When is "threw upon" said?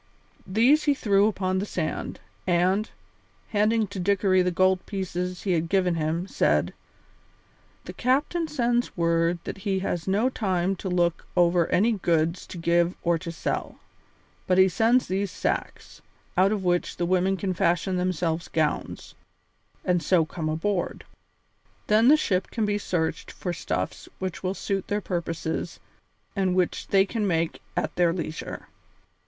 0.95-1.59